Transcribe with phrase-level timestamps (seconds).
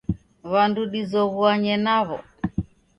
[0.51, 2.17] W'andu dizoghuanye naw'o.